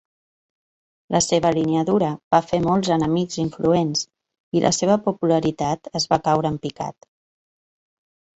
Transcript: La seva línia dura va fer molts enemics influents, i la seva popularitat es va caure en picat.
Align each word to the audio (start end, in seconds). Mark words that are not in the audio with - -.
La 1.15 1.19
seva 1.25 1.51
línia 1.57 1.83
dura 1.89 2.07
va 2.35 2.39
fer 2.51 2.59
molts 2.63 2.89
enemics 2.95 3.37
influents, 3.43 4.01
i 4.61 4.65
la 4.65 4.73
seva 4.79 4.97
popularitat 5.09 5.91
es 6.01 6.09
va 6.15 6.21
caure 6.31 6.53
en 6.55 6.59
picat. 6.67 7.09